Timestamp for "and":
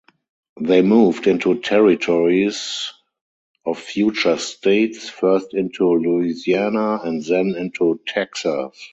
7.03-7.23